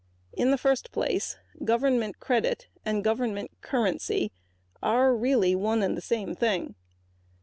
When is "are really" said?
4.81-5.53